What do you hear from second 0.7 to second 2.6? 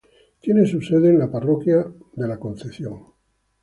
sede en la Parroquia de la Purísima